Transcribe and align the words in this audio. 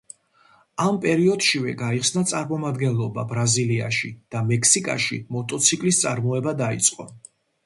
ამ 0.85 0.95
პერიოდშივე 1.01 1.73
გაიხსნა 1.81 2.23
წარმომადგენლობა 2.31 3.27
ბრაზილიაში 3.35 4.11
და 4.37 4.43
მექსიკაში 4.49 5.21
მოტოციკლის 5.37 6.03
წარმოება 6.07 6.57
დაიწყო. 6.65 7.09